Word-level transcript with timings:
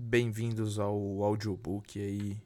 Bem-vindos 0.00 0.78
ao 0.78 1.24
audiobook 1.24 2.00
aí 2.00 2.40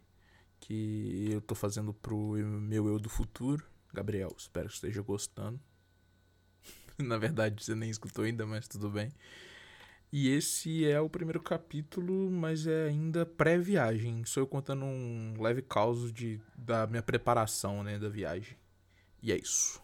que 0.59 1.29
eu 1.31 1.41
tô 1.43 1.55
fazendo 1.55 1.93
pro 1.93 2.33
meu 2.39 2.89
eu 2.89 2.99
do 2.99 3.11
futuro. 3.11 3.63
Gabriel, 3.93 4.35
espero 4.39 4.69
que 4.69 4.75
esteja 4.75 5.03
gostando. 5.03 5.61
Na 6.99 7.19
verdade, 7.19 7.63
você 7.63 7.75
nem 7.75 7.91
escutou 7.91 8.25
ainda, 8.25 8.47
mas 8.47 8.67
tudo 8.67 8.89
bem. 8.89 9.13
E 10.11 10.31
esse 10.31 10.87
é 10.87 10.99
o 10.99 11.11
primeiro 11.11 11.43
capítulo, 11.43 12.31
mas 12.31 12.67
é 12.67 12.87
ainda 12.87 13.27
pré-viagem. 13.27 14.25
Sou 14.25 14.45
eu 14.45 14.47
contando 14.47 14.87
um 14.87 15.35
leve 15.39 15.61
caos 15.61 16.11
de, 16.11 16.41
da 16.57 16.87
minha 16.87 17.03
preparação, 17.03 17.85
né, 17.85 17.99
da 17.99 18.09
viagem. 18.09 18.57
E 19.23 19.31
é 19.31 19.37
isso. 19.37 19.79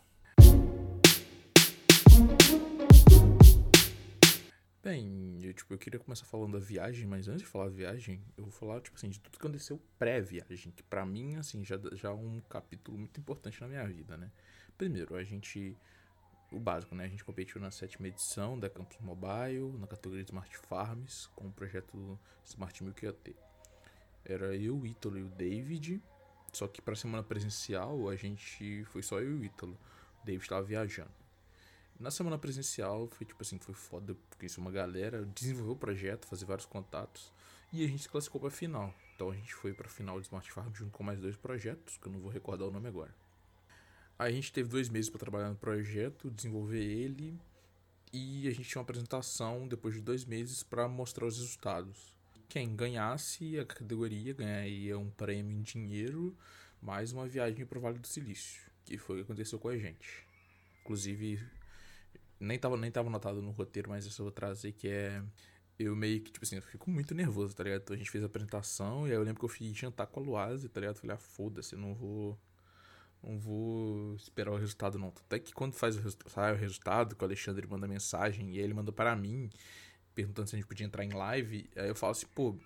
Bem, 4.89 5.39
eu, 5.43 5.53
tipo, 5.53 5.75
eu 5.75 5.77
queria 5.77 6.01
começar 6.01 6.25
falando 6.25 6.59
da 6.59 6.65
viagem, 6.65 7.07
mas 7.07 7.29
antes 7.29 7.43
de 7.43 7.47
falar 7.47 7.67
da 7.67 7.73
viagem, 7.73 8.23
eu 8.39 8.45
vou 8.45 8.51
falar, 8.51 8.81
tipo 8.81 8.97
assim, 8.97 9.11
de 9.11 9.21
tudo 9.21 9.33
que 9.33 9.47
aconteceu 9.47 9.79
pré-viagem, 9.99 10.73
que 10.73 10.83
para 10.83 11.05
mim, 11.05 11.37
assim, 11.37 11.63
já, 11.63 11.79
já 11.93 12.09
é 12.09 12.13
um 12.13 12.41
capítulo 12.49 12.97
muito 12.97 13.21
importante 13.21 13.61
na 13.61 13.69
minha 13.69 13.87
vida, 13.87 14.17
né? 14.17 14.31
Primeiro, 14.79 15.15
a 15.15 15.23
gente, 15.23 15.77
o 16.51 16.59
básico, 16.59 16.95
né? 16.95 17.05
A 17.05 17.09
gente 17.09 17.23
competiu 17.23 17.61
na 17.61 17.71
sétima 17.71 18.09
edição 18.09 18.59
da 18.59 18.71
Campus 18.71 18.97
Mobile, 19.01 19.77
na 19.79 19.87
categoria 19.87 20.25
Smart 20.25 20.57
Farms, 20.57 21.27
com 21.37 21.49
o 21.49 21.53
projeto 21.53 22.19
Smart 22.43 22.83
Milk 22.83 23.05
IoT. 23.05 23.37
Era 24.25 24.57
eu, 24.57 24.75
o 24.75 24.87
Ítalo 24.87 25.19
e 25.19 25.23
o 25.23 25.29
David, 25.29 26.03
só 26.51 26.67
que 26.67 26.81
pra 26.81 26.97
semana 26.97 27.23
presencial, 27.23 28.09
a 28.09 28.17
gente, 28.17 28.85
foi 28.85 29.03
só 29.03 29.21
eu 29.21 29.33
e 29.33 29.35
o 29.35 29.45
Ítalo. 29.45 29.79
O 30.23 30.25
David 30.25 30.45
estava 30.45 30.63
viajando. 30.63 31.13
Na 31.99 32.13
semana 32.13 32.39
presencial 32.39 33.09
foi 33.09 33.27
tipo 33.27 33.43
assim, 33.43 33.59
foi 33.59 33.75
foda, 33.75 34.17
conheci 34.39 34.59
uma 34.59 34.71
galera, 34.71 35.25
desenvolveu 35.35 35.73
o 35.73 35.77
projeto, 35.77 36.29
fazer 36.29 36.45
vários 36.45 36.67
contatos 36.67 37.33
e 37.73 37.85
a 37.85 37.89
gente 37.89 38.03
se 38.03 38.09
classificou 38.09 38.41
pra 38.41 38.51
final. 38.51 38.95
Então 39.17 39.31
a 39.31 39.35
gente 39.35 39.53
foi 39.53 39.75
pra 39.75 39.89
final 39.89 40.21
de 40.21 40.27
Smart 40.27 40.51
Farm 40.53 40.73
junto 40.73 40.93
com 40.93 41.03
mais 41.03 41.19
dois 41.19 41.37
projetos, 41.37 41.97
que 41.97 42.07
eu 42.07 42.13
não 42.13 42.21
vou 42.21 42.31
recordar 42.31 42.69
o 42.69 42.71
nome 42.71 42.87
agora. 42.87 43.13
Aí 44.17 44.33
a 44.33 44.35
gente 44.35 44.53
teve 44.53 44.69
dois 44.69 44.89
meses 44.89 45.11
para 45.11 45.19
trabalhar 45.19 45.49
no 45.49 45.57
projeto, 45.57 46.31
desenvolver 46.31 46.83
ele 46.83 47.37
e 48.13 48.47
a 48.47 48.53
gente 48.53 48.69
tinha 48.69 48.79
uma 48.79 48.85
apresentação 48.85 49.67
depois 49.67 49.97
de 49.97 50.01
dois 50.01 50.25
meses 50.25 50.63
para 50.63 50.87
mostrar 50.87 51.27
os 51.27 51.37
resultados. 51.37 52.17
Quem 52.49 52.77
ganhasse 52.77 53.59
a 53.59 53.65
categoria 53.65 54.33
ganharia 54.35 54.97
um 54.97 55.11
prêmio 55.11 55.59
em 55.59 55.63
dinheiro 55.63 56.37
mais 56.81 57.13
uma 57.13 57.27
viagem 57.27 57.67
para 57.67 57.79
o 57.79 57.83
Vale 57.83 57.99
do 57.99 58.07
Silício, 58.07 58.63
que 58.85 58.97
foi 58.97 59.17
o 59.17 59.19
que 59.19 59.25
aconteceu 59.25 59.59
com 59.59 59.69
a 59.69 59.77
gente. 59.77 60.25
Inclusive, 60.81 61.58
nem 62.41 62.59
tava, 62.59 62.77
nem 62.77 62.91
tava 62.91 63.09
anotado 63.09 63.43
no 63.43 63.51
roteiro, 63.51 63.91
mas 63.91 64.05
isso 64.07 64.21
eu 64.23 64.25
vou 64.27 64.33
trazer, 64.33 64.73
que 64.73 64.89
é. 64.89 65.23
Eu 65.79 65.95
meio 65.95 66.21
que, 66.21 66.33
tipo 66.33 66.45
assim, 66.45 66.57
eu 66.57 66.63
fico 66.63 66.91
muito 66.91 67.15
nervoso, 67.15 67.55
tá 67.55 67.63
ligado? 67.63 67.83
Então 67.83 67.95
a 67.95 67.99
gente 67.99 68.11
fez 68.11 68.25
a 68.25 68.27
apresentação 68.27 69.07
e 69.07 69.11
aí 69.11 69.17
eu 69.17 69.23
lembro 69.23 69.39
que 69.39 69.45
eu 69.45 69.49
fui 69.49 69.73
jantar 69.73 70.09
com 70.09 70.19
a 70.21 70.23
Luase, 70.23 70.69
tá 70.69 70.81
ligado? 70.81 70.97
Falei, 70.97 71.15
ah, 71.15 71.19
foda-se, 71.19 71.77
não 71.77 71.95
vou. 71.95 72.39
Não 73.23 73.39
vou 73.39 74.15
esperar 74.15 74.53
o 74.53 74.57
resultado, 74.57 74.99
não. 74.99 75.09
Até 75.09 75.39
que 75.39 75.53
quando 75.53 75.75
faz 75.75 75.97
o, 75.97 76.31
sai 76.31 76.53
o 76.53 76.57
resultado, 76.57 77.17
que 77.17 77.23
o 77.23 77.27
Alexandre 77.27 77.67
manda 77.67 77.87
mensagem 77.89 78.55
e 78.55 78.59
aí 78.59 78.65
ele 78.65 78.75
manda 78.75 78.93
para 78.93 79.15
mim, 79.17 79.51
perguntando 80.15 80.49
se 80.49 80.57
a 80.57 80.59
gente 80.59 80.69
podia 80.69 80.87
entrar 80.87 81.05
em 81.05 81.11
live, 81.13 81.69
aí 81.77 81.89
eu 81.89 81.95
falo 81.95 82.13
assim, 82.13 82.27
pô, 82.35 82.57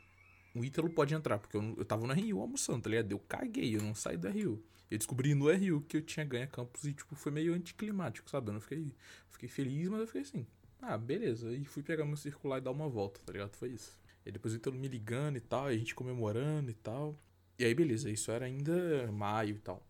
o 0.54 0.64
Ítalo 0.64 0.90
pode 0.90 1.14
entrar, 1.14 1.38
porque 1.38 1.56
eu, 1.56 1.74
eu 1.78 1.84
tava 1.84 2.06
no 2.06 2.12
Rio 2.12 2.40
almoçando, 2.40 2.82
tá 2.82 2.90
ligado? 2.90 3.12
Eu 3.12 3.18
caguei, 3.18 3.76
eu 3.76 3.82
não 3.82 3.94
saí 3.94 4.16
do 4.16 4.28
Rio. 4.28 4.62
Eu 4.90 4.98
descobri 4.98 5.34
no 5.34 5.50
RU 5.50 5.80
que 5.82 5.96
eu 5.96 6.02
tinha 6.02 6.24
ganho 6.26 6.44
a 6.44 6.46
campus 6.46 6.84
e, 6.84 6.92
tipo, 6.92 7.14
foi 7.14 7.32
meio 7.32 7.54
anticlimático, 7.54 8.28
sabe? 8.28 8.50
Eu 8.50 8.54
não 8.54 8.60
fiquei, 8.60 8.94
fiquei 9.30 9.48
feliz, 9.48 9.88
mas 9.88 10.00
eu 10.00 10.06
fiquei 10.06 10.20
assim, 10.20 10.46
ah, 10.82 10.98
beleza. 10.98 11.50
E 11.52 11.64
fui 11.64 11.82
pegar 11.82 12.04
meu 12.04 12.16
circular 12.16 12.58
e 12.58 12.60
dar 12.60 12.72
uma 12.72 12.88
volta, 12.88 13.18
tá 13.24 13.32
ligado? 13.32 13.56
Foi 13.56 13.70
isso. 13.70 13.98
E 14.26 14.30
depois 14.30 14.52
o 14.52 14.56
Ítalo 14.58 14.76
me 14.76 14.88
ligando 14.88 15.36
e 15.36 15.40
tal, 15.40 15.72
e 15.72 15.74
a 15.74 15.78
gente 15.78 15.94
comemorando 15.94 16.70
e 16.70 16.74
tal. 16.74 17.18
E 17.58 17.64
aí, 17.64 17.74
beleza, 17.74 18.10
isso 18.10 18.30
era 18.30 18.44
ainda 18.44 19.10
maio 19.10 19.56
e 19.56 19.58
tal. 19.60 19.82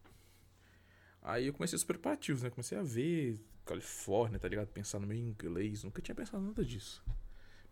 Aí 1.21 1.47
eu 1.47 1.53
comecei 1.53 1.77
os 1.77 1.85
preparativos, 1.85 2.43
né? 2.43 2.51
Comecei 2.51 2.79
a 2.79 2.83
ver 2.83 3.41
Califórnia, 3.65 4.39
tá 4.39 4.49
ligado? 4.49 4.69
Pensar 4.69 5.01
no 5.01 5.07
meu 5.07 5.17
inglês. 5.17 5.83
Nunca 5.83 6.01
tinha 6.01 6.15
pensado 6.15 6.43
nada 6.43 6.65
disso. 6.65 7.03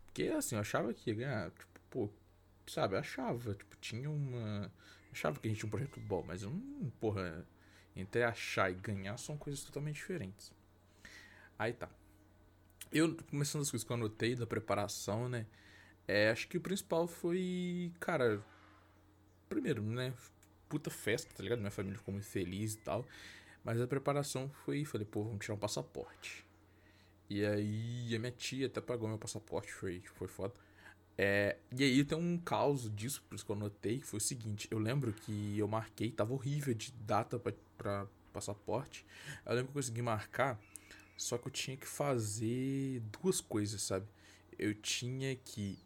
Porque, 0.06 0.24
assim, 0.24 0.56
eu 0.56 0.60
achava 0.60 0.92
que 0.92 1.10
ia 1.10 1.16
ganhar, 1.16 1.50
tipo, 1.50 1.80
pô, 1.90 2.10
sabe? 2.70 2.96
Achava, 2.96 3.54
tipo, 3.54 3.76
tinha 3.80 4.10
uma 4.10 4.70
achava 5.12 5.38
que 5.40 5.48
a 5.48 5.50
gente 5.50 5.58
tinha 5.58 5.68
um 5.68 5.70
projeto 5.70 6.00
bom, 6.00 6.22
mas 6.26 6.42
eu 6.42 6.50
não, 6.50 6.90
porra, 7.00 7.46
entre 7.96 8.22
achar 8.22 8.70
e 8.70 8.74
ganhar 8.74 9.16
são 9.16 9.36
coisas 9.36 9.62
totalmente 9.64 9.96
diferentes. 9.96 10.52
Aí 11.58 11.72
tá. 11.72 11.88
Eu, 12.92 13.16
começando 13.28 13.62
as 13.62 13.70
coisas 13.70 13.86
que 13.86 13.92
eu 13.92 13.96
anotei 13.96 14.34
da 14.34 14.46
preparação, 14.46 15.28
né? 15.28 15.46
É, 16.08 16.30
acho 16.30 16.48
que 16.48 16.56
o 16.56 16.60
principal 16.60 17.06
foi, 17.06 17.92
cara, 18.00 18.44
primeiro, 19.48 19.82
né? 19.82 20.12
Puta 20.68 20.90
festa, 20.90 21.32
tá 21.34 21.42
ligado? 21.42 21.58
Minha 21.58 21.70
família 21.70 21.98
ficou 21.98 22.12
muito 22.12 22.26
feliz 22.26 22.74
e 22.74 22.78
tal. 22.78 23.06
Mas 23.62 23.80
a 23.80 23.86
preparação 23.86 24.48
foi, 24.64 24.84
falei, 24.84 25.06
pô, 25.06 25.22
vamos 25.22 25.44
tirar 25.44 25.54
um 25.54 25.58
passaporte. 25.58 26.44
E 27.28 27.44
aí 27.44 28.14
a 28.14 28.18
minha 28.18 28.32
tia 28.32 28.66
até 28.66 28.80
pagou 28.80 29.08
meu 29.08 29.18
passaporte, 29.18 29.72
foi, 29.72 30.02
foi 30.14 30.26
foda. 30.26 30.54
É, 31.22 31.58
e 31.70 31.84
aí 31.84 32.02
tem 32.02 32.16
um 32.16 32.38
caos 32.38 32.90
disso, 32.96 33.22
por 33.28 33.34
isso 33.34 33.44
que 33.44 33.52
eu 33.52 33.54
anotei, 33.54 33.98
que 33.98 34.06
foi 34.06 34.16
o 34.16 34.22
seguinte, 34.22 34.66
eu 34.70 34.78
lembro 34.78 35.12
que 35.12 35.58
eu 35.58 35.68
marquei, 35.68 36.10
tava 36.10 36.32
horrível 36.32 36.72
de 36.72 36.92
data 36.92 37.38
para 37.76 38.06
passaporte. 38.32 39.04
Eu 39.44 39.52
lembro 39.52 39.66
que 39.66 39.76
eu 39.76 39.82
consegui 39.82 40.00
marcar, 40.00 40.58
só 41.18 41.36
que 41.36 41.46
eu 41.46 41.52
tinha 41.52 41.76
que 41.76 41.86
fazer 41.86 43.02
duas 43.12 43.38
coisas, 43.38 43.82
sabe? 43.82 44.06
Eu 44.58 44.72
tinha 44.72 45.36
que 45.36 45.78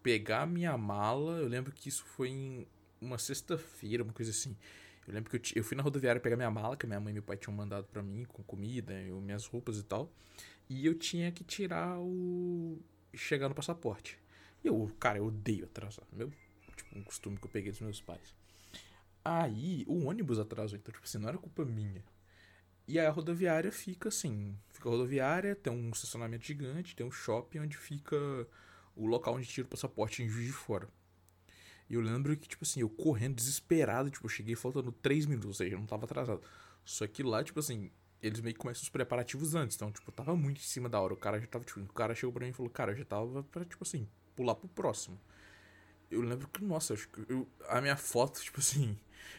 pegar 0.00 0.46
minha 0.46 0.78
mala, 0.78 1.40
eu 1.40 1.48
lembro 1.48 1.72
que 1.72 1.88
isso 1.88 2.04
foi 2.04 2.28
em 2.28 2.68
uma 3.00 3.18
sexta-feira, 3.18 4.04
uma 4.04 4.12
coisa 4.12 4.30
assim. 4.30 4.56
Eu 5.08 5.14
lembro 5.14 5.28
que 5.28 5.38
eu, 5.38 5.60
eu 5.60 5.64
fui 5.64 5.76
na 5.76 5.82
rodoviária 5.82 6.20
pegar 6.20 6.36
minha 6.36 6.52
mala, 6.52 6.76
que 6.76 6.86
minha 6.86 7.00
mãe 7.00 7.10
e 7.10 7.14
meu 7.14 7.22
pai 7.24 7.36
tinham 7.36 7.52
mandado 7.52 7.88
para 7.88 8.00
mim, 8.00 8.24
com 8.26 8.44
comida, 8.44 8.92
eu, 8.92 9.20
minhas 9.20 9.44
roupas 9.44 9.76
e 9.76 9.82
tal. 9.82 10.08
E 10.70 10.86
eu 10.86 10.94
tinha 10.96 11.32
que 11.32 11.42
tirar 11.42 11.98
o. 11.98 12.78
chegar 13.12 13.48
no 13.48 13.54
passaporte. 13.56 14.24
Eu, 14.64 14.90
cara, 14.98 15.18
eu 15.18 15.26
odeio 15.26 15.64
atrasar. 15.64 16.04
Meu, 16.12 16.32
tipo, 16.76 16.98
um 16.98 17.02
costume 17.02 17.36
que 17.36 17.44
eu 17.44 17.50
peguei 17.50 17.70
dos 17.70 17.80
meus 17.80 18.00
pais. 18.00 18.34
Aí, 19.24 19.84
o 19.88 20.04
ônibus 20.06 20.38
atrasou, 20.38 20.78
então, 20.78 20.92
tipo 20.92 21.04
assim, 21.04 21.18
não 21.18 21.28
era 21.28 21.38
culpa 21.38 21.64
minha. 21.64 22.04
E 22.88 22.98
aí 22.98 23.06
a 23.06 23.10
rodoviária 23.10 23.72
fica 23.72 24.08
assim. 24.08 24.56
Fica 24.72 24.88
a 24.88 24.92
rodoviária, 24.92 25.56
tem 25.56 25.72
um 25.72 25.90
estacionamento 25.90 26.44
gigante, 26.46 26.94
tem 26.94 27.04
um 27.04 27.10
shopping 27.10 27.58
onde 27.58 27.76
fica 27.76 28.16
o 28.94 29.06
local 29.06 29.34
onde 29.34 29.46
tira 29.46 29.66
o 29.66 29.70
passaporte 29.70 30.22
em 30.22 30.28
Juiz 30.28 30.46
de 30.46 30.52
Fora. 30.52 30.88
E 31.88 31.94
eu 31.94 32.00
lembro 32.00 32.36
que, 32.36 32.48
tipo 32.48 32.64
assim, 32.64 32.80
eu 32.80 32.88
correndo 32.88 33.34
desesperado, 33.34 34.10
tipo, 34.10 34.26
eu 34.26 34.30
cheguei 34.30 34.56
faltando 34.56 34.92
3 34.92 35.26
minutos, 35.26 35.48
ou 35.48 35.54
seja, 35.54 35.74
eu 35.74 35.78
não 35.78 35.86
tava 35.86 36.04
atrasado. 36.04 36.42
Só 36.84 37.06
que 37.06 37.22
lá, 37.22 37.42
tipo 37.42 37.58
assim, 37.58 37.90
eles 38.22 38.40
meio 38.40 38.54
que 38.54 38.60
começam 38.60 38.82
os 38.82 38.88
preparativos 38.88 39.54
antes, 39.54 39.76
então, 39.76 39.90
tipo, 39.90 40.08
eu 40.08 40.14
tava 40.14 40.36
muito 40.36 40.58
em 40.58 40.64
cima 40.64 40.88
da 40.88 41.00
hora. 41.00 41.14
O 41.14 41.16
cara 41.16 41.40
já 41.40 41.46
tava, 41.46 41.64
tipo, 41.64 41.80
o 41.80 41.92
cara 41.92 42.14
chegou 42.14 42.32
pra 42.32 42.44
mim 42.44 42.50
e 42.50 42.54
falou, 42.54 42.70
cara, 42.70 42.92
eu 42.92 42.96
já 42.96 43.04
tava 43.04 43.42
pra, 43.44 43.64
tipo 43.64 43.82
assim, 43.82 44.08
pular 44.36 44.54
pro 44.54 44.68
próximo. 44.68 45.18
Eu 46.10 46.20
lembro 46.20 46.46
que, 46.48 46.62
nossa, 46.62 46.94
eu, 47.28 47.48
a 47.68 47.80
minha 47.80 47.96
foto, 47.96 48.40
tipo 48.40 48.60
assim, 48.60 48.96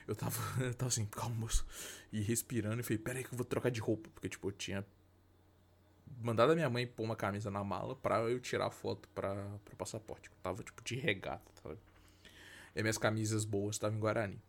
eu 0.07 0.15
tava, 0.15 0.41
eu 0.61 0.73
tava 0.73 0.89
assim, 0.89 1.05
calma, 1.05 1.35
moço, 1.35 1.65
e 2.11 2.19
respirando, 2.19 2.81
e 2.81 2.83
falei, 2.83 2.97
pera 2.97 3.19
aí 3.19 3.23
que 3.23 3.31
eu 3.33 3.37
vou 3.37 3.45
trocar 3.45 3.69
de 3.71 3.79
roupa, 3.79 4.09
porque, 4.13 4.27
tipo, 4.27 4.47
eu 4.47 4.51
tinha 4.51 4.85
mandado 6.21 6.51
a 6.51 6.55
minha 6.55 6.69
mãe 6.69 6.85
pôr 6.87 7.03
uma 7.03 7.15
camisa 7.15 7.51
na 7.51 7.63
mala 7.63 7.95
pra 7.95 8.19
eu 8.21 8.39
tirar 8.39 8.67
a 8.67 8.71
foto 8.71 9.07
pra, 9.09 9.33
pra 9.63 9.75
passaporte. 9.77 10.29
Eu 10.29 10.35
tava, 10.41 10.63
tipo, 10.63 10.83
de 10.83 10.95
regata, 10.95 11.51
sabe? 11.61 11.77
E 12.75 12.81
minhas 12.81 12.97
camisas 12.97 13.45
boas 13.45 13.75
estavam 13.75 13.97
em 13.97 13.99
Guarani. 13.99 14.41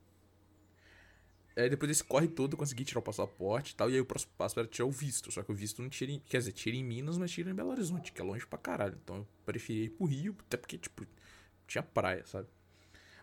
Aí 1.58 1.68
depois 1.68 1.88
desse 1.88 2.04
corre 2.04 2.28
todo, 2.28 2.52
eu 2.52 2.58
consegui 2.58 2.84
tirar 2.84 3.00
o 3.00 3.02
passaporte 3.02 3.72
e 3.72 3.74
tal. 3.74 3.90
E 3.90 3.94
aí 3.94 4.00
o 4.00 4.06
próximo 4.06 4.32
passo 4.38 4.60
era 4.60 4.68
tirar 4.68 4.86
o 4.86 4.92
visto. 4.92 5.32
Só 5.32 5.42
que 5.42 5.50
o 5.50 5.54
visto 5.54 5.82
não 5.82 5.88
tira 5.88 6.12
em. 6.12 6.20
Quer 6.20 6.38
dizer, 6.38 6.52
tira 6.52 6.76
em 6.76 6.84
Minas, 6.84 7.18
mas 7.18 7.32
tira 7.32 7.50
em 7.50 7.54
Belo 7.54 7.70
Horizonte, 7.70 8.12
que 8.12 8.20
é 8.20 8.24
longe 8.24 8.46
pra 8.46 8.58
caralho. 8.58 8.96
Então 9.02 9.16
eu 9.16 9.26
preferi 9.44 9.86
ir 9.86 9.90
pro 9.90 10.06
Rio, 10.06 10.36
até 10.46 10.56
porque, 10.56 10.78
tipo, 10.78 11.04
tinha 11.66 11.82
praia, 11.82 12.24
sabe? 12.26 12.46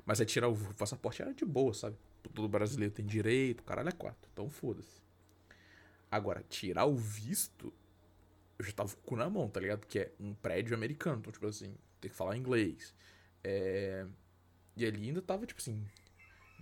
Mas 0.05 0.19
aí 0.19 0.25
tirar 0.25 0.49
o 0.49 0.73
passaporte 0.75 1.21
era 1.21 1.33
de 1.33 1.45
boa, 1.45 1.73
sabe? 1.73 1.95
Todo 2.33 2.49
brasileiro 2.49 2.93
tem 2.93 3.05
direito, 3.05 3.63
caralho 3.63 3.87
é 3.87 3.93
quatro. 3.93 4.29
Então 4.33 4.49
foda-se. 4.49 5.01
Agora, 6.11 6.43
tirar 6.49 6.85
o 6.85 6.95
visto, 6.95 7.73
eu 8.59 8.65
já 8.65 8.73
tava 8.73 8.93
com 8.93 8.99
o 8.99 9.03
cu 9.03 9.15
na 9.15 9.29
mão, 9.29 9.49
tá 9.49 9.61
ligado? 9.61 9.85
Que 9.87 9.99
é 9.99 10.11
um 10.19 10.33
prédio 10.33 10.75
americano. 10.75 11.19
Então, 11.19 11.31
tipo 11.31 11.47
assim, 11.47 11.73
tem 12.01 12.11
que 12.11 12.17
falar 12.17 12.35
inglês. 12.35 12.93
É... 13.41 14.05
E 14.75 14.85
ali 14.85 15.07
ainda 15.07 15.21
tava, 15.21 15.45
tipo 15.45 15.61
assim, 15.61 15.85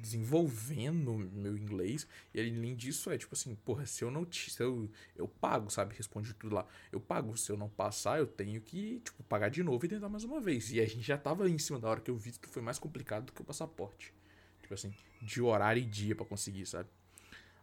desenvolvendo 0.03 1.13
meu 1.17 1.57
inglês. 1.57 2.05
E 2.33 2.39
além 2.39 2.75
disso, 2.75 3.09
é 3.09 3.17
tipo 3.17 3.33
assim, 3.33 3.55
porra, 3.55 3.85
se 3.85 4.03
eu 4.03 4.11
não. 4.11 4.27
Se 4.31 4.61
eu, 4.61 4.89
eu 5.15 5.27
pago, 5.27 5.69
sabe? 5.69 5.95
Responde 5.95 6.33
tudo 6.33 6.55
lá. 6.55 6.67
Eu 6.91 6.99
pago. 6.99 7.35
Se 7.37 7.51
eu 7.51 7.57
não 7.57 7.69
passar, 7.69 8.19
eu 8.19 8.27
tenho 8.27 8.59
que, 8.61 8.99
tipo, 8.99 9.23
pagar 9.23 9.49
de 9.49 9.63
novo 9.63 9.85
e 9.85 9.89
tentar 9.89 10.09
mais 10.09 10.25
uma 10.25 10.41
vez. 10.41 10.71
E 10.71 10.81
a 10.81 10.85
gente 10.85 11.01
já 11.01 11.17
tava 11.17 11.49
em 11.49 11.57
cima 11.57 11.79
da 11.79 11.89
hora 11.89 12.01
que 12.01 12.11
eu 12.11 12.17
vi 12.17 12.33
que 12.33 12.49
foi 12.49 12.61
mais 12.61 12.77
complicado 12.77 13.27
do 13.27 13.33
que 13.33 13.41
o 13.41 13.45
passaporte. 13.45 14.13
Tipo 14.61 14.73
assim, 14.73 14.93
de 15.21 15.41
horário 15.41 15.81
e 15.81 15.85
dia 15.85 16.15
para 16.15 16.25
conseguir, 16.25 16.65
sabe? 16.65 16.89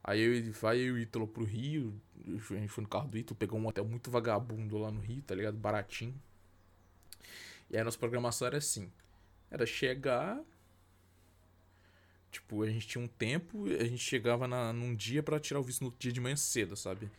Aí 0.03 0.21
eu, 0.21 0.53
vai 0.55 0.79
eu 0.79 0.83
e 0.83 0.93
o 0.93 0.99
Ítalo 0.99 1.29
pro 1.29 1.45
Rio. 1.45 2.01
A 2.27 2.31
gente 2.55 2.69
foi 2.69 2.83
no 2.83 2.89
carro 2.89 3.09
do 3.09 3.19
Ítalo, 3.19 3.37
pegou 3.37 3.61
um 3.61 3.67
hotel 3.67 3.85
muito 3.85 4.11
vagabundo 4.11 4.79
lá 4.79 4.91
no 4.91 5.01
Rio, 5.01 5.23
tá 5.23 5.35
ligado? 5.35 5.59
Baratinho. 5.59 6.15
E 7.71 7.77
aí 7.77 7.83
a 7.83 7.85
nossa 7.85 7.99
programação 7.99 8.47
era 8.47 8.57
assim. 8.57 8.91
era 9.51 9.67
chegar. 9.67 10.41
Tipo, 12.31 12.63
a 12.63 12.71
gente 12.71 12.87
tinha 12.87 13.03
um 13.03 13.09
tempo, 13.09 13.67
a 13.67 13.85
gente 13.85 13.99
chegava 13.99 14.47
na, 14.47 14.73
num 14.73 14.95
dia 14.95 15.23
para 15.23 15.41
tirar 15.41 15.59
o 15.61 15.63
visto 15.63 15.83
no 15.83 15.93
dia 15.99 16.13
de 16.13 16.21
manhã 16.21 16.37
cedo, 16.37 16.77
sabe? 16.77 17.11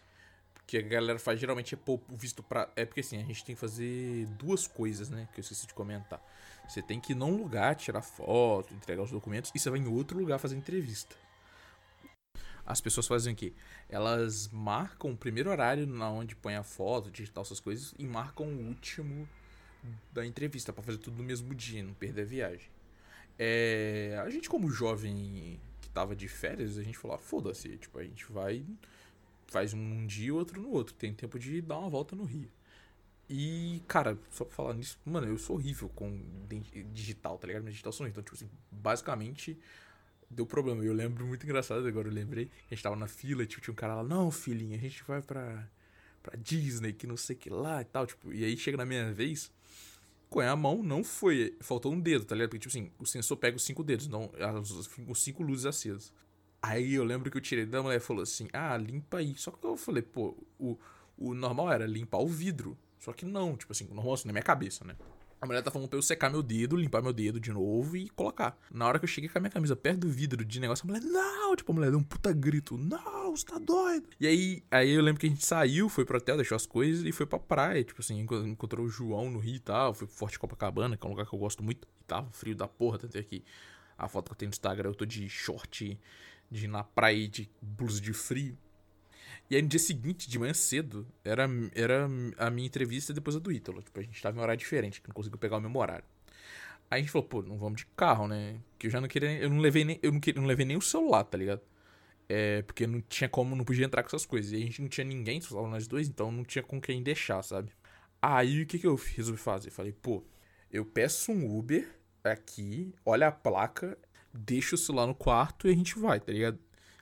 Porque 0.53 0.77
a 0.77 0.81
galera 0.81 1.19
faz 1.19 1.39
geralmente 1.39 1.75
é 1.75 1.77
pôr 1.77 1.99
o 2.09 2.15
visto 2.15 2.41
pra. 2.41 2.71
É 2.75 2.85
porque 2.85 3.01
assim, 3.01 3.17
a 3.17 3.25
gente 3.25 3.43
tem 3.43 3.53
que 3.55 3.59
fazer 3.59 4.25
duas 4.37 4.67
coisas, 4.67 5.09
né? 5.09 5.27
Que 5.33 5.39
eu 5.39 5.41
esqueci 5.41 5.67
de 5.67 5.73
comentar. 5.73 6.21
Você 6.67 6.81
tem 6.81 6.99
que 6.99 7.11
ir 7.11 7.15
num 7.15 7.35
lugar, 7.35 7.75
tirar 7.75 8.01
foto, 8.01 8.73
entregar 8.73 9.03
os 9.03 9.11
documentos, 9.11 9.51
e 9.53 9.59
você 9.59 9.69
vai 9.69 9.79
em 9.79 9.87
outro 9.87 10.17
lugar 10.17 10.39
fazer 10.39 10.55
entrevista. 10.55 11.15
As 12.65 12.79
pessoas 12.79 13.07
fazem 13.07 13.33
o 13.33 13.35
quê? 13.35 13.53
Elas 13.89 14.47
marcam 14.47 15.11
o 15.11 15.17
primeiro 15.17 15.49
horário 15.49 15.85
na 15.85 16.09
onde 16.09 16.35
põe 16.37 16.55
a 16.55 16.63
foto, 16.63 17.11
digital 17.11 17.41
essas 17.41 17.59
coisas, 17.59 17.93
e 17.99 18.05
marcam 18.05 18.45
o 18.45 18.67
último 18.67 19.27
da 20.13 20.25
entrevista 20.25 20.71
para 20.71 20.83
fazer 20.83 20.99
tudo 20.99 21.17
no 21.17 21.23
mesmo 21.23 21.53
dia, 21.53 21.83
não 21.83 21.93
perder 21.93 22.21
a 22.21 22.25
viagem. 22.25 22.69
É, 23.43 24.21
a 24.23 24.29
gente 24.29 24.47
como 24.47 24.69
jovem 24.69 25.59
que 25.81 25.89
tava 25.89 26.15
de 26.15 26.27
férias, 26.27 26.77
a 26.77 26.83
gente 26.83 26.95
falou, 26.95 27.15
ah, 27.15 27.17
foda-se, 27.17 27.75
tipo, 27.75 27.97
a 27.97 28.03
gente 28.03 28.31
vai 28.31 28.63
faz 29.47 29.73
um 29.73 30.05
dia 30.05 30.27
e 30.27 30.31
outro 30.31 30.61
no 30.61 30.69
outro, 30.69 30.93
tem 30.93 31.11
tempo 31.11 31.39
de 31.39 31.59
dar 31.59 31.79
uma 31.79 31.89
volta 31.89 32.15
no 32.15 32.23
Rio. 32.23 32.47
E, 33.27 33.81
cara, 33.87 34.15
só 34.29 34.45
pra 34.45 34.53
falar 34.53 34.73
nisso, 34.75 34.99
mano, 35.03 35.25
eu 35.25 35.39
sou 35.39 35.55
horrível 35.55 35.89
com 35.89 36.21
digital, 36.93 37.39
tá 37.39 37.47
ligado? 37.47 37.63
Minha 37.63 37.71
digital 37.71 37.91
sou 37.91 38.07
Então, 38.07 38.21
tipo 38.21 38.35
assim, 38.35 38.47
basicamente, 38.69 39.57
deu 40.29 40.45
problema. 40.45 40.83
Eu 40.83 40.93
lembro 40.93 41.25
muito 41.25 41.43
engraçado, 41.43 41.87
agora 41.87 42.09
eu 42.09 42.13
lembrei. 42.13 42.51
A 42.69 42.75
gente 42.75 42.83
tava 42.83 42.95
na 42.95 43.07
fila, 43.07 43.43
tipo, 43.45 43.59
tinha 43.61 43.71
um 43.71 43.75
cara 43.75 43.95
lá, 43.95 44.03
não, 44.03 44.29
filhinha, 44.29 44.77
a 44.77 44.79
gente 44.79 45.03
vai 45.03 45.21
pra, 45.21 45.67
pra 46.21 46.37
Disney, 46.37 46.93
que 46.93 47.07
não 47.07 47.17
sei 47.17 47.35
que 47.35 47.49
lá 47.49 47.81
e 47.81 47.85
tal. 47.85 48.05
Tipo, 48.05 48.31
e 48.31 48.43
aí 48.43 48.55
chega 48.55 48.77
na 48.77 48.85
minha 48.85 49.11
vez, 49.11 49.51
com 50.31 50.39
a 50.39 50.55
mão 50.55 50.81
não 50.81 51.03
foi. 51.03 51.57
Faltou 51.59 51.91
um 51.91 51.99
dedo, 51.99 52.23
tá 52.23 52.33
ligado? 52.33 52.49
Porque, 52.49 52.59
tipo 52.59 52.71
assim, 52.71 52.89
o 52.97 53.05
sensor 53.05 53.35
pega 53.35 53.57
os 53.57 53.63
cinco 53.63 53.83
dedos, 53.83 54.07
não 54.07 54.31
os 55.07 55.21
cinco 55.21 55.43
luzes 55.43 55.65
acesas. 55.65 56.13
Aí 56.61 56.93
eu 56.93 57.03
lembro 57.03 57.29
que 57.29 57.35
eu 57.35 57.41
tirei 57.41 57.65
da 57.65 57.83
mulher 57.83 57.97
e 57.97 57.99
falou 57.99 58.23
assim: 58.23 58.47
ah, 58.53 58.77
limpa 58.77 59.17
aí. 59.17 59.35
Só 59.35 59.51
que 59.51 59.63
eu 59.65 59.75
falei, 59.75 60.01
pô, 60.01 60.37
o, 60.57 60.79
o 61.17 61.33
normal 61.33 61.69
era 61.69 61.85
limpar 61.85 62.19
o 62.19 62.27
vidro. 62.27 62.77
Só 62.97 63.11
que 63.11 63.25
não, 63.25 63.57
tipo 63.57 63.73
assim, 63.73 63.85
o 63.91 63.93
normal 63.93 64.13
assim, 64.13 64.27
na 64.27 64.31
minha 64.31 64.43
cabeça, 64.43 64.85
né? 64.85 64.95
A 65.41 65.45
mulher 65.45 65.61
tá 65.63 65.69
falando 65.69 65.89
pra 65.89 65.97
eu 65.97 66.03
secar 66.03 66.29
meu 66.29 66.41
dedo, 66.41 66.77
limpar 66.77 67.01
meu 67.01 67.11
dedo 67.11 67.37
de 67.37 67.51
novo 67.51 67.97
e 67.97 68.07
colocar. 68.09 68.57
Na 68.71 68.87
hora 68.87 68.99
que 68.99 69.05
eu 69.05 69.09
cheguei 69.09 69.29
com 69.29 69.37
a 69.37 69.41
minha 69.41 69.51
camisa 69.51 69.75
perto 69.75 70.01
do 70.01 70.09
vidro 70.09 70.45
de 70.45 70.59
negócio, 70.61 70.85
a 70.85 70.87
mulher, 70.87 71.01
não! 71.01 71.55
Tipo, 71.57 71.73
a 71.73 71.75
mulher 71.75 71.89
deu 71.89 71.99
um 71.99 72.03
puta 72.03 72.31
grito, 72.31 72.77
não, 72.77 73.20
você 73.35 73.45
tá 73.45 73.57
doido? 73.57 74.07
E 74.19 74.27
aí, 74.27 74.63
aí 74.69 74.91
eu 74.91 75.01
lembro 75.01 75.19
que 75.19 75.25
a 75.25 75.29
gente 75.29 75.45
saiu, 75.45 75.89
foi 75.89 76.05
pro 76.05 76.17
hotel, 76.17 76.35
deixou 76.35 76.55
as 76.55 76.65
coisas 76.65 77.05
e 77.05 77.11
foi 77.11 77.25
pra 77.25 77.39
praia. 77.39 77.83
Tipo 77.83 78.01
assim, 78.01 78.19
encontrou 78.19 78.85
o 78.85 78.89
João 78.89 79.29
no 79.29 79.39
Rio 79.39 79.55
e 79.55 79.59
tal, 79.59 79.93
foi 79.93 80.07
pro 80.07 80.15
Forte 80.15 80.39
Copacabana, 80.39 80.97
que 80.97 81.05
é 81.05 81.07
um 81.07 81.11
lugar 81.11 81.25
que 81.25 81.33
eu 81.33 81.39
gosto 81.39 81.63
muito. 81.63 81.87
E 82.01 82.03
tava 82.05 82.29
frio 82.31 82.55
da 82.55 82.67
porra, 82.67 82.99
tanto 82.99 83.17
é 83.17 83.23
que 83.23 83.43
a 83.97 84.07
foto 84.07 84.27
que 84.27 84.33
eu 84.33 84.37
tenho 84.37 84.49
no 84.49 84.53
Instagram 84.53 84.89
eu 84.89 84.95
tô 84.95 85.05
de 85.05 85.29
short, 85.29 85.99
de 86.49 86.67
na 86.67 86.83
praia 86.83 87.27
de 87.27 87.49
blusa 87.61 88.01
de 88.01 88.13
frio. 88.13 88.57
E 89.49 89.55
aí 89.55 89.61
no 89.61 89.67
dia 89.67 89.79
seguinte, 89.79 90.29
de 90.29 90.39
manhã 90.39 90.53
cedo, 90.53 91.05
era, 91.23 91.47
era 91.75 92.07
a 92.37 92.49
minha 92.49 92.65
entrevista 92.65 93.13
depois 93.13 93.35
da 93.35 93.41
do 93.41 93.51
Ítalo. 93.51 93.81
Tipo, 93.81 93.99
a 93.99 94.03
gente 94.03 94.21
tava 94.21 94.37
em 94.37 94.41
horário 94.41 94.59
diferente, 94.59 95.01
que 95.01 95.07
não 95.09 95.13
conseguiu 95.13 95.37
pegar 95.37 95.57
o 95.57 95.61
mesmo 95.61 95.77
horário. 95.77 96.05
Aí 96.89 96.99
a 96.99 97.01
gente 97.01 97.11
falou, 97.11 97.27
pô, 97.27 97.41
não 97.41 97.57
vamos 97.57 97.81
de 97.81 97.85
carro, 97.95 98.27
né? 98.27 98.59
Que 98.77 98.87
eu 98.87 98.91
já 98.91 98.99
não 98.99 99.07
queria. 99.07 99.31
Eu 99.39 99.49
não 99.49 99.59
levei 99.59 99.85
nem, 99.85 99.99
eu 100.01 100.11
não, 100.11 100.19
queria, 100.19 100.41
não 100.41 100.47
levei 100.47 100.65
nem 100.65 100.77
o 100.77 100.81
celular, 100.81 101.23
tá 101.23 101.37
ligado? 101.37 101.61
É, 102.33 102.61
porque 102.61 102.87
não 102.87 103.01
tinha 103.01 103.27
como, 103.27 103.57
não 103.57 103.65
podia 103.65 103.85
entrar 103.85 104.03
com 104.03 104.07
essas 104.07 104.25
coisas. 104.25 104.53
E 104.53 104.55
a 104.55 104.59
gente 104.59 104.81
não 104.81 104.87
tinha 104.87 105.03
ninguém, 105.03 105.41
só 105.41 105.67
nós 105.67 105.85
dois, 105.85 106.07
então 106.07 106.31
não 106.31 106.45
tinha 106.45 106.63
com 106.63 106.79
quem 106.79 107.03
deixar, 107.03 107.43
sabe? 107.43 107.73
Aí 108.21 108.61
o 108.61 108.65
que, 108.65 108.79
que 108.79 108.87
eu 108.87 108.95
resolvi 108.95 109.37
fazer? 109.37 109.69
Falei, 109.69 109.91
pô, 109.91 110.23
eu 110.71 110.85
peço 110.85 111.33
um 111.33 111.57
Uber 111.57 111.85
aqui, 112.23 112.95
olha 113.05 113.27
a 113.27 113.31
placa, 113.33 113.97
deixa 114.33 114.75
o 114.75 114.77
celular 114.77 115.07
no 115.07 115.13
quarto 115.13 115.67
e 115.67 115.71
a 115.71 115.75
gente 115.75 115.99
vai, 115.99 116.21
tá 116.21 116.31
ligado? 116.31 116.57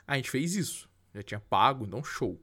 A 0.07 0.15
gente 0.15 0.31
fez 0.31 0.55
isso. 0.55 0.89
Já 1.13 1.21
tinha 1.21 1.39
pago, 1.39 1.85
então 1.85 2.03
show. 2.03 2.41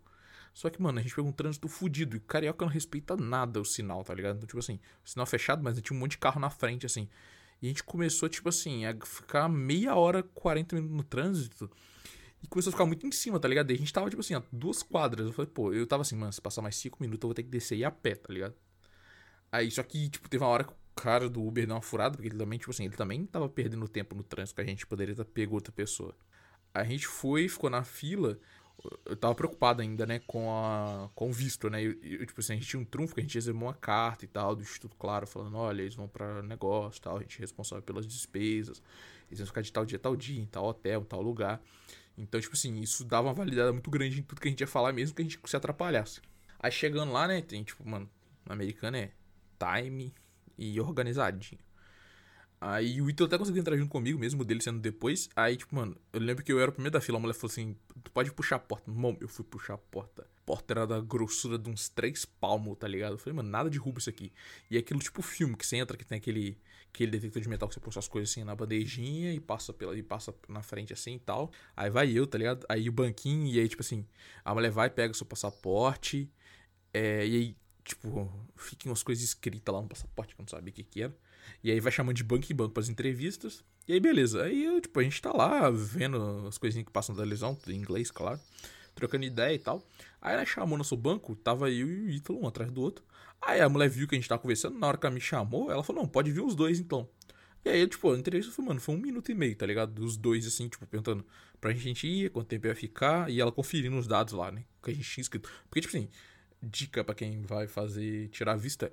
Só 0.54 0.70
que, 0.70 0.80
mano, 0.80 1.00
a 1.00 1.02
gente 1.02 1.14
pegou 1.14 1.28
um 1.28 1.34
trânsito 1.34 1.66
fudido. 1.66 2.16
E 2.16 2.20
carioca 2.20 2.64
não 2.64 2.72
respeita 2.72 3.16
nada 3.16 3.60
o 3.60 3.64
sinal, 3.64 4.04
tá 4.04 4.14
ligado? 4.14 4.36
Então, 4.36 4.46
tipo 4.46 4.60
assim, 4.60 4.78
sinal 5.04 5.26
fechado, 5.26 5.60
mas 5.60 5.80
tinha 5.80 5.96
um 5.96 6.00
monte 6.00 6.12
de 6.12 6.18
carro 6.18 6.40
na 6.40 6.50
frente, 6.50 6.86
assim. 6.86 7.08
E 7.60 7.66
a 7.66 7.68
gente 7.68 7.82
começou, 7.82 8.28
tipo 8.28 8.48
assim, 8.48 8.86
a 8.86 8.96
ficar 9.04 9.48
meia 9.48 9.96
hora, 9.96 10.22
40 10.22 10.76
minutos 10.76 10.96
no 10.96 11.02
trânsito. 11.02 11.70
E 12.42 12.46
começou 12.46 12.70
a 12.70 12.72
ficar 12.72 12.86
muito 12.86 13.06
em 13.06 13.12
cima, 13.12 13.40
tá 13.40 13.48
ligado? 13.48 13.70
E 13.70 13.74
a 13.74 13.78
gente 13.78 13.92
tava, 13.92 14.08
tipo 14.10 14.20
assim, 14.20 14.34
a 14.34 14.42
duas 14.52 14.82
quadras. 14.82 15.26
Eu 15.26 15.32
falei, 15.32 15.50
pô, 15.50 15.72
eu 15.72 15.86
tava 15.86 16.02
assim, 16.02 16.16
mano, 16.16 16.32
se 16.32 16.40
passar 16.40 16.62
mais 16.62 16.76
cinco 16.76 16.98
minutos, 17.00 17.24
eu 17.24 17.28
vou 17.28 17.34
ter 17.34 17.42
que 17.42 17.48
descer 17.48 17.76
e 17.76 17.80
ir 17.80 17.84
a 17.84 17.90
pé, 17.90 18.14
tá 18.14 18.32
ligado? 18.32 18.54
Aí, 19.50 19.70
só 19.70 19.82
que, 19.82 20.08
tipo, 20.08 20.28
teve 20.28 20.44
uma 20.44 20.50
hora 20.50 20.64
que 20.64 20.72
o 20.72 20.76
cara 20.94 21.28
do 21.28 21.44
Uber 21.44 21.66
deu 21.66 21.74
uma 21.74 21.82
furada, 21.82 22.16
porque 22.16 22.28
ele 22.28 22.38
também, 22.38 22.58
tipo 22.58 22.70
assim, 22.70 22.84
ele 22.84 22.96
também 22.96 23.24
tava 23.26 23.48
perdendo 23.48 23.88
tempo 23.88 24.14
no 24.14 24.22
trânsito, 24.22 24.56
que 24.56 24.60
a 24.60 24.64
gente 24.64 24.86
poderia 24.86 25.14
ter 25.14 25.24
pego 25.24 25.54
outra 25.54 25.72
pessoa. 25.72 26.14
A 26.74 26.84
gente 26.84 27.06
foi, 27.06 27.48
ficou 27.48 27.70
na 27.70 27.82
fila 27.84 28.38
eu 29.04 29.16
tava 29.16 29.34
preocupado 29.34 29.82
ainda, 29.82 30.06
né, 30.06 30.20
com, 30.26 30.50
a, 30.50 31.10
com 31.14 31.28
o 31.28 31.32
visto, 31.32 31.68
né? 31.70 31.82
Eu, 31.82 31.92
eu, 32.02 32.26
tipo 32.26 32.40
assim, 32.40 32.54
a 32.54 32.56
gente 32.56 32.66
tinha 32.66 32.80
um 32.80 32.84
trunfo 32.84 33.14
que 33.14 33.20
a 33.20 33.22
gente 33.22 33.34
recebeu 33.34 33.60
uma 33.60 33.74
carta 33.74 34.24
e 34.24 34.28
tal 34.28 34.54
do 34.54 34.62
Instituto 34.62 34.96
Claro 34.96 35.26
falando, 35.26 35.56
olha, 35.56 35.82
eles 35.82 35.94
vão 35.94 36.08
para 36.08 36.42
negócio 36.42 37.00
tal, 37.00 37.18
a 37.18 37.20
gente 37.20 37.38
é 37.38 37.40
responsável 37.40 37.82
pelas 37.82 38.06
despesas, 38.06 38.82
eles 39.28 39.38
vão 39.38 39.46
ficar 39.46 39.60
de 39.62 39.72
tal 39.72 39.84
dia, 39.84 39.98
tal 39.98 40.16
dia, 40.16 40.40
em 40.40 40.46
tal 40.46 40.64
hotel, 40.66 41.00
em 41.00 41.04
tal 41.04 41.22
lugar. 41.22 41.60
Então, 42.18 42.40
tipo 42.40 42.54
assim, 42.54 42.78
isso 42.80 43.04
dava 43.04 43.28
uma 43.28 43.34
validade 43.34 43.72
muito 43.72 43.90
grande 43.90 44.20
em 44.20 44.22
tudo 44.22 44.40
que 44.40 44.48
a 44.48 44.50
gente 44.50 44.60
ia 44.60 44.66
falar, 44.66 44.92
mesmo 44.92 45.14
que 45.14 45.22
a 45.22 45.24
gente 45.24 45.38
se 45.44 45.56
atrapalhasse. 45.56 46.20
Aí 46.58 46.72
chegando 46.72 47.12
lá, 47.12 47.28
né, 47.28 47.42
tem, 47.42 47.62
tipo, 47.62 47.86
mano, 47.88 48.08
no 48.44 48.52
americano 48.52 48.96
é 48.96 49.10
time 49.58 50.14
e 50.56 50.80
organizadinho. 50.80 51.65
Aí 52.60 53.00
o 53.02 53.10
Ítalo 53.10 53.28
até 53.28 53.38
conseguiu 53.38 53.60
entrar 53.60 53.76
junto 53.76 53.90
comigo, 53.90 54.18
mesmo 54.18 54.44
dele 54.44 54.62
sendo 54.62 54.80
depois. 54.80 55.28
Aí, 55.36 55.56
tipo, 55.56 55.74
mano, 55.74 55.96
eu 56.12 56.20
lembro 56.20 56.42
que 56.42 56.52
eu 56.52 56.60
era 56.60 56.70
o 56.70 56.72
primeiro 56.72 56.92
da 56.92 57.00
fila. 57.00 57.18
A 57.18 57.20
mulher 57.20 57.34
falou 57.34 57.50
assim: 57.50 57.76
Tu 58.06 58.10
pode 58.12 58.30
puxar 58.32 58.56
a 58.56 58.58
porta. 58.60 58.88
Mano, 58.88 59.18
eu 59.20 59.26
fui 59.26 59.44
puxar 59.44 59.74
a 59.74 59.78
porta. 59.78 60.22
A 60.22 60.40
porta 60.46 60.72
era 60.74 60.86
da 60.86 61.00
grossura 61.00 61.58
de 61.58 61.68
uns 61.68 61.88
três 61.88 62.24
palmos, 62.24 62.78
tá 62.78 62.86
ligado? 62.86 63.14
Eu 63.14 63.18
falei, 63.18 63.34
mano, 63.34 63.48
nada 63.48 63.68
de 63.68 63.78
roubo 63.78 63.98
isso 63.98 64.08
aqui. 64.08 64.32
E 64.70 64.76
é 64.76 64.78
aquilo 64.78 65.00
tipo 65.00 65.20
filme 65.22 65.56
que 65.56 65.66
você 65.66 65.76
entra, 65.78 65.96
que 65.96 66.04
tem 66.06 66.18
aquele, 66.18 66.56
aquele 66.94 67.10
detector 67.10 67.42
de 67.42 67.48
metal 67.48 67.68
que 67.68 67.74
você 67.74 67.80
põe 67.80 67.90
suas 67.90 68.06
coisas 68.06 68.30
assim 68.30 68.44
na 68.44 68.54
bandejinha 68.54 69.32
e 69.32 69.40
passa, 69.40 69.72
pela, 69.72 69.98
e 69.98 70.04
passa 70.04 70.32
na 70.48 70.62
frente 70.62 70.92
assim 70.92 71.16
e 71.16 71.18
tal. 71.18 71.50
Aí 71.76 71.90
vai 71.90 72.08
eu, 72.12 72.28
tá 72.28 72.38
ligado? 72.38 72.64
Aí 72.68 72.88
o 72.88 72.92
banquinho, 72.92 73.48
e 73.48 73.58
aí, 73.58 73.68
tipo 73.68 73.82
assim, 73.82 74.06
a 74.44 74.54
mulher 74.54 74.70
vai, 74.70 74.88
pega 74.88 75.12
o 75.12 75.16
seu 75.16 75.26
passaporte. 75.26 76.30
É, 76.94 77.26
e 77.26 77.34
aí, 77.34 77.56
tipo, 77.82 78.32
fiquem 78.54 78.88
umas 78.88 79.02
coisas 79.02 79.24
escritas 79.24 79.74
lá 79.74 79.82
no 79.82 79.88
passaporte 79.88 80.32
que 80.32 80.40
eu 80.40 80.44
não 80.44 80.48
sabia 80.48 80.70
o 80.70 80.74
que 80.74 80.84
que 80.84 81.02
era. 81.02 81.16
E 81.62 81.70
aí 81.70 81.80
vai 81.80 81.92
chamando 81.92 82.16
de 82.16 82.24
banco 82.24 82.46
em 82.50 82.54
banco 82.54 82.72
para 82.72 82.82
as 82.82 82.88
entrevistas. 82.88 83.64
E 83.86 83.92
aí, 83.92 84.00
beleza. 84.00 84.42
Aí, 84.42 84.80
tipo, 84.80 84.98
a 84.98 85.02
gente 85.02 85.20
tá 85.20 85.32
lá 85.32 85.70
vendo 85.70 86.46
as 86.46 86.58
coisinhas 86.58 86.86
que 86.86 86.92
passam 86.92 87.14
da 87.14 87.24
lesão, 87.24 87.58
em 87.66 87.76
inglês, 87.76 88.10
claro. 88.10 88.40
Trocando 88.94 89.24
ideia 89.24 89.54
e 89.54 89.58
tal. 89.58 89.86
Aí 90.20 90.34
ela 90.34 90.44
chamou 90.44 90.78
nosso 90.78 90.96
banco, 90.96 91.36
tava 91.36 91.70
eu 91.70 91.88
e 91.88 92.00
o 92.06 92.10
Ítalo, 92.10 92.40
um 92.42 92.46
atrás 92.46 92.70
do 92.70 92.80
outro. 92.80 93.04
Aí 93.40 93.60
a 93.60 93.68
mulher 93.68 93.88
viu 93.88 94.08
que 94.08 94.14
a 94.14 94.18
gente 94.18 94.28
tava 94.28 94.40
conversando, 94.40 94.78
na 94.78 94.86
hora 94.86 94.96
que 94.96 95.06
ela 95.06 95.14
me 95.14 95.20
chamou, 95.20 95.70
ela 95.70 95.84
falou, 95.84 96.02
não, 96.02 96.08
pode 96.08 96.32
vir 96.32 96.40
os 96.40 96.54
dois 96.54 96.80
então. 96.80 97.08
E 97.64 97.68
aí, 97.68 97.86
tipo, 97.86 98.12
a 98.12 98.16
entrevista 98.16 98.52
foi, 98.52 98.64
mano, 98.64 98.80
foi 98.80 98.94
um 98.94 98.98
minuto 98.98 99.30
e 99.30 99.34
meio, 99.34 99.56
tá 99.56 99.66
ligado? 99.66 99.92
Dos 99.92 100.16
dois, 100.16 100.46
assim, 100.46 100.68
tipo, 100.68 100.86
perguntando 100.86 101.26
pra 101.60 101.72
gente 101.72 102.06
ir, 102.06 102.30
quanto 102.30 102.46
tempo 102.46 102.66
ia 102.68 102.76
ficar, 102.76 103.28
e 103.30 103.40
ela 103.40 103.50
conferindo 103.50 103.96
os 103.98 104.06
dados 104.06 104.34
lá, 104.34 104.52
né? 104.52 104.64
Que 104.82 104.92
a 104.92 104.94
gente 104.94 105.10
tinha 105.10 105.22
escrito. 105.22 105.50
Porque, 105.68 105.80
tipo 105.80 105.96
assim, 105.96 106.08
dica 106.62 107.02
para 107.02 107.14
quem 107.14 107.42
vai 107.42 107.66
fazer, 107.66 108.28
tirar 108.28 108.52
a 108.52 108.56
vista 108.56 108.92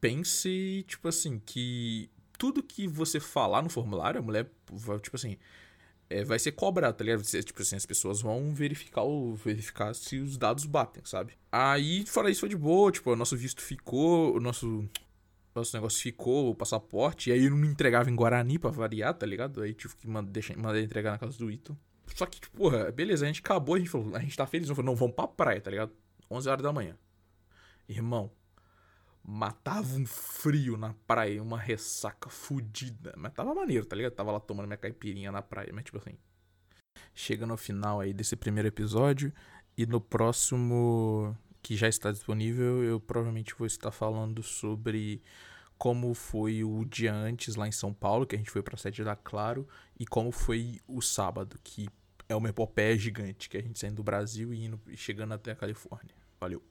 pense, 0.00 0.84
tipo 0.86 1.08
assim, 1.08 1.38
que 1.38 2.10
tudo 2.38 2.62
que 2.62 2.86
você 2.86 3.18
falar 3.18 3.62
no 3.62 3.68
formulário, 3.68 4.20
a 4.20 4.22
mulher, 4.22 4.48
vai, 4.70 4.98
tipo 5.00 5.16
assim, 5.16 5.36
é, 6.08 6.24
vai 6.24 6.38
ser 6.38 6.52
cobrado, 6.52 6.96
tá 6.96 7.04
ligado? 7.04 7.22
Tipo 7.22 7.62
assim, 7.62 7.76
as 7.76 7.84
pessoas 7.84 8.20
vão 8.20 8.54
verificar, 8.54 9.02
verificar 9.44 9.94
se 9.94 10.18
os 10.18 10.36
dados 10.36 10.64
batem, 10.64 11.04
sabe? 11.04 11.34
Aí, 11.50 12.06
fora 12.06 12.30
isso, 12.30 12.40
foi 12.40 12.48
de 12.48 12.56
boa, 12.56 12.90
tipo, 12.90 13.12
o 13.12 13.16
nosso 13.16 13.36
visto 13.36 13.60
ficou, 13.60 14.36
o 14.36 14.40
nosso, 14.40 14.88
nosso 15.54 15.76
negócio 15.76 16.00
ficou, 16.00 16.50
o 16.50 16.54
passaporte, 16.54 17.30
e 17.30 17.32
aí 17.32 17.44
eu 17.44 17.50
não 17.50 17.58
me 17.58 17.66
entregava 17.66 18.10
em 18.10 18.14
Guarani 18.14 18.58
pra 18.58 18.70
variar, 18.70 19.14
tá 19.14 19.26
ligado? 19.26 19.60
Aí 19.62 19.74
tive 19.74 19.94
que 19.96 20.08
mandar, 20.08 20.30
deixar, 20.30 20.56
mandar 20.56 20.80
entregar 20.80 21.12
na 21.12 21.18
casa 21.18 21.36
do 21.36 21.50
Ito. 21.50 21.76
Só 22.14 22.24
que, 22.24 22.40
tipo, 22.40 22.56
porra, 22.56 22.90
beleza, 22.90 23.24
a 23.24 23.28
gente 23.28 23.40
acabou, 23.40 23.74
a 23.74 23.78
gente 23.78 23.90
falou, 23.90 24.16
a 24.16 24.20
gente 24.20 24.36
tá 24.36 24.46
feliz, 24.46 24.68
não 24.68 24.74
falou, 24.74 24.92
não, 24.92 24.96
vamos 24.96 25.14
pra 25.14 25.28
praia, 25.28 25.60
tá 25.60 25.70
ligado? 25.70 25.92
11 26.30 26.48
horas 26.48 26.62
da 26.62 26.72
manhã. 26.72 26.96
Irmão, 27.88 28.30
matava 29.30 29.94
um 29.94 30.06
frio 30.06 30.78
na 30.78 30.94
praia, 31.06 31.42
uma 31.42 31.58
ressaca 31.58 32.30
fodida. 32.30 33.12
Mas 33.14 33.34
tava 33.34 33.54
maneiro, 33.54 33.84
tá 33.84 33.94
ligado? 33.94 34.14
Tava 34.14 34.32
lá 34.32 34.40
tomando 34.40 34.66
minha 34.66 34.78
caipirinha 34.78 35.30
na 35.30 35.42
praia, 35.42 35.70
mas 35.70 35.84
tipo 35.84 35.98
assim. 35.98 36.16
Chega 37.14 37.46
no 37.46 37.56
final 37.58 38.00
aí 38.00 38.14
desse 38.14 38.34
primeiro 38.34 38.68
episódio 38.68 39.30
e 39.76 39.84
no 39.84 40.00
próximo 40.00 41.36
que 41.62 41.76
já 41.76 41.88
está 41.88 42.10
disponível, 42.10 42.82
eu 42.82 42.98
provavelmente 42.98 43.54
vou 43.54 43.66
estar 43.66 43.90
falando 43.90 44.42
sobre 44.42 45.20
como 45.76 46.14
foi 46.14 46.64
o 46.64 46.82
dia 46.86 47.12
antes 47.12 47.54
lá 47.54 47.68
em 47.68 47.72
São 47.72 47.92
Paulo, 47.92 48.26
que 48.26 48.34
a 48.34 48.38
gente 48.38 48.50
foi 48.50 48.62
pra 48.62 48.78
sede 48.78 49.04
da 49.04 49.14
Claro, 49.14 49.68
e 50.00 50.06
como 50.06 50.32
foi 50.32 50.80
o 50.88 51.02
sábado, 51.02 51.58
que 51.62 51.86
é 52.28 52.34
uma 52.34 52.48
epopeia 52.48 52.96
gigante, 52.96 53.50
que 53.50 53.58
a 53.58 53.62
gente 53.62 53.78
saindo 53.78 53.96
do 53.96 54.02
Brasil 54.02 54.54
e 54.54 54.64
indo, 54.64 54.80
chegando 54.96 55.34
até 55.34 55.50
a 55.50 55.56
Califórnia. 55.56 56.14
Valeu. 56.40 56.62